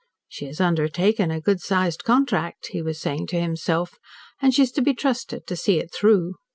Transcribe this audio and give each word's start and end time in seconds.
"She 0.27 0.45
has 0.47 0.59
undertaken 0.59 1.29
a 1.29 1.39
good 1.39 1.61
sized 1.61 2.03
contract," 2.03 2.69
he 2.71 2.81
was 2.81 2.99
saying 2.99 3.27
to 3.27 3.39
himself, 3.39 3.99
"and 4.41 4.51
she's 4.51 4.71
to 4.71 4.81
be 4.81 4.95
trusted 4.95 5.45
to 5.45 5.55
see 5.55 5.77
it 5.77 5.93
through. 5.93 6.37